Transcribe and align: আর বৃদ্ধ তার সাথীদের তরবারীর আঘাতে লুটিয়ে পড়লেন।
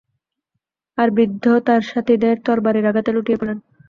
আর 0.97 1.07
বৃদ্ধ 1.09 1.45
তার 1.67 1.81
সাথীদের 1.91 2.35
তরবারীর 2.45 2.89
আঘাতে 2.89 3.11
লুটিয়ে 3.13 3.39
পড়লেন। 3.39 3.57